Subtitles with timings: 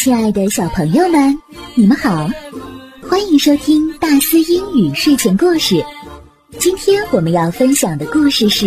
[0.00, 1.38] 亲爱的小朋友们，
[1.74, 2.28] 你们好，
[3.02, 5.84] 欢迎收听大思英语睡前故事。
[6.58, 8.66] 今天我们要分享的故事是《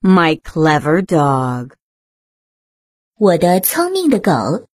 [0.00, 1.66] My Clever Dog》。
[3.16, 4.66] 我的聪明的狗。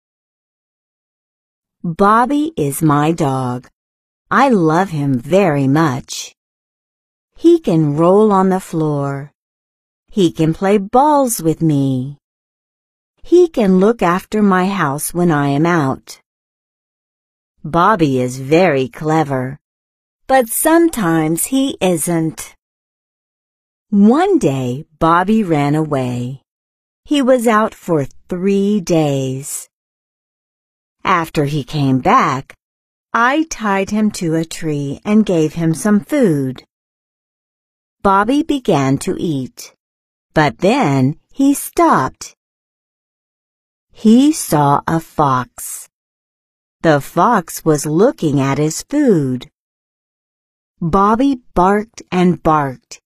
[1.82, 3.64] Bobby is my dog.
[4.28, 6.32] I love him very much.
[7.36, 9.30] He can roll on the floor.
[10.10, 12.18] He can play balls with me.
[13.27, 16.21] He can look after my house when I am out.
[17.61, 19.59] Bobby is very clever,
[20.27, 22.55] but sometimes he isn't.
[23.89, 26.41] One day, Bobby ran away.
[27.03, 29.67] He was out for three days.
[31.03, 32.55] After he came back,
[33.13, 36.63] I tied him to a tree and gave him some food.
[38.01, 39.73] Bobby began to eat,
[40.33, 42.36] but then he stopped.
[43.99, 45.89] He saw a fox.
[46.83, 49.49] The fox was looking at his food.
[50.79, 53.01] Bobby barked and barked.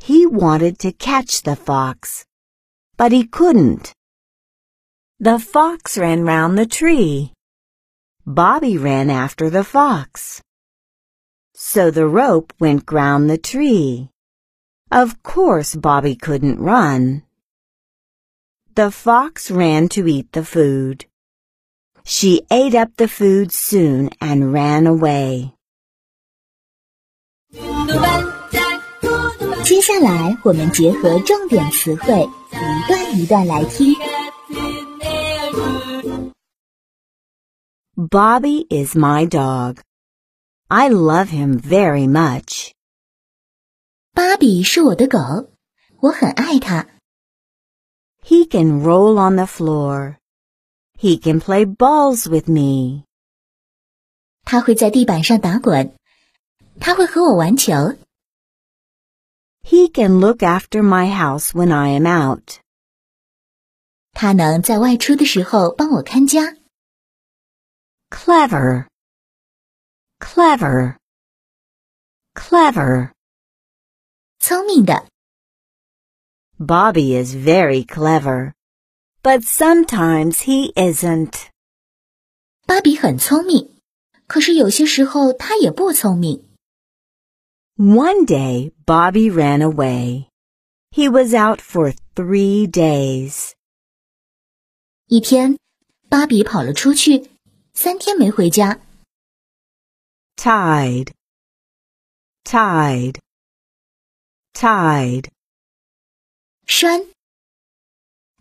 [0.00, 2.26] He wanted to catch the fox,
[2.96, 3.94] but he couldn't.
[5.20, 7.32] The fox ran round the tree.
[8.26, 10.42] Bobby ran after the fox.
[11.54, 14.10] So the rope went round the tree.
[14.90, 17.22] Of course Bobby couldn't run.
[18.75, 21.05] The fox ran to eat the food.
[22.03, 25.51] She ate up the food soon and ran away.
[29.63, 33.95] 接下来，我们结合重点词汇，一段一段来听。
[37.95, 39.77] Bobby is my dog.
[40.67, 42.71] I love him very much.
[44.13, 45.17] 芭比是我的狗，
[46.01, 46.87] 我很爱它。
[48.23, 50.17] He can roll on the floor.
[50.97, 53.05] He can play balls with me.
[54.43, 55.95] 它会在地板上打滚，
[56.79, 57.73] 它会和我玩球。
[59.63, 62.59] He can look after my house when I am out.
[64.13, 66.55] 它能在外出的时候帮我看家。
[68.09, 68.87] Clever.
[70.19, 70.97] Clever.
[72.33, 73.11] Clever.
[74.39, 75.07] 聪明的。
[76.59, 78.53] Bobby is very clever,
[79.21, 81.49] but sometimes he isn't.
[82.65, 83.69] 芭比很聪明，
[84.27, 86.47] 可是有些时候他也不聪明。
[87.77, 90.29] One day, Bobby ran away.
[90.91, 93.51] He was out for three days.
[95.07, 95.57] 一天，
[96.09, 97.29] 芭比跑了出去，
[97.73, 98.79] 三天没回家。
[100.37, 101.11] Tied.
[102.45, 103.17] Tied.
[104.53, 105.25] Tied.
[106.69, 107.07] 拴。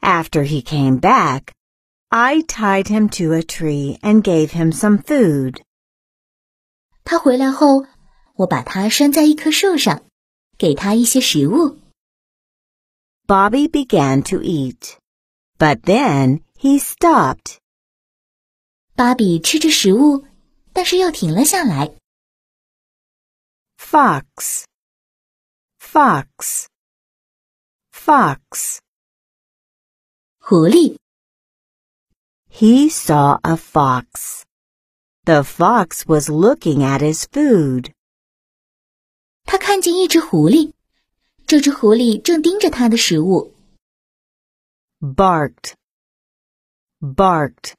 [0.01, 1.53] After he came back,
[2.09, 5.62] I tied him to a tree and gave him some food.
[7.05, 7.87] 他回来后，
[8.37, 10.05] 我把它拴在一棵树上，
[10.57, 11.81] 给它一些食物。
[13.27, 14.97] Bobby began to eat,
[15.59, 17.59] but then he stopped.
[18.95, 20.27] 芭比吃着食物，
[20.73, 21.95] 但是又停了下来。
[23.79, 24.65] Fox.
[25.81, 26.67] Fox.
[28.09, 28.79] Fox.
[30.39, 30.97] 狐狸。
[32.51, 34.45] He saw a fox.
[35.25, 37.93] The fox was looking at his food.
[39.45, 40.73] 他看见一只狐狸，
[41.47, 43.55] 这只狐狸正盯着他的食物。
[45.01, 45.75] Barked.
[47.01, 47.75] Barked.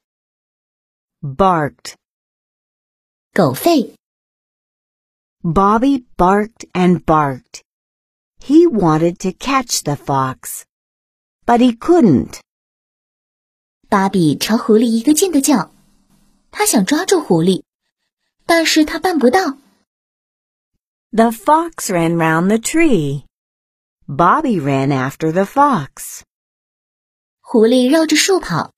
[1.21, 1.95] Barked.
[3.33, 3.95] 狗吠。
[5.41, 7.61] Bobby barked and barked.
[8.39, 10.63] He wanted to catch the fox,
[11.45, 12.39] but he couldn't.
[13.89, 15.71] 芭比朝狐狸一个劲的叫，
[16.51, 17.63] 他想抓住狐狸，
[18.45, 19.57] 但是他办不到。
[21.11, 23.23] The fox ran round the tree.
[24.07, 26.21] Bobby ran after the fox.
[27.41, 28.73] 狐狸绕着树跑，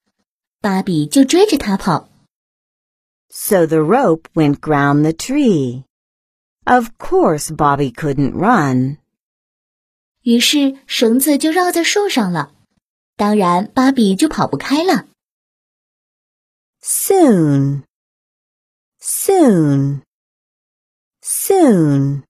[0.62, 2.10] 芭比就追着它跑。
[3.30, 5.84] So the rope went round the tree.
[6.66, 9.00] Of course Bobby couldn't run.
[10.23, 12.55] 于是绳子就绕在树上了，
[13.17, 15.07] 当然芭比就跑不开了。
[16.81, 17.83] Soon.
[19.01, 20.03] Soon.
[21.23, 22.23] Soon.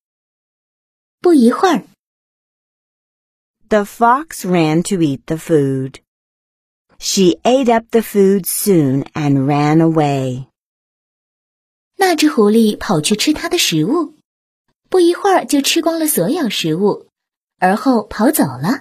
[1.21, 1.85] 不一会儿
[3.69, 6.01] ，The fox ran to eat the food.
[6.99, 10.47] She ate up the food soon and ran away.
[11.97, 14.15] 那只狐狸跑去吃它的食物，
[14.89, 17.07] 不一会儿就吃光了所有食物，
[17.63, 18.81] 而后跑走了。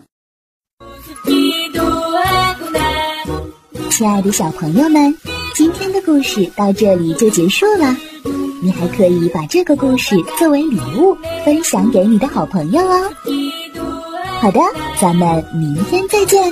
[3.92, 5.16] 亲爱的小朋友们，
[5.54, 7.96] 今天的故事到这里就结束了。
[8.64, 13.12] 你还可以把这个故事作为礼物分享给你的好朋友哦。
[14.40, 14.60] 好的，
[15.00, 16.52] 咱们明天再见。